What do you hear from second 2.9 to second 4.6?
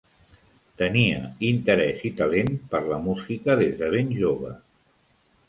la música des de ben jove.